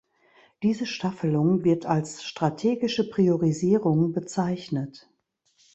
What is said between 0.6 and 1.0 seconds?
Diese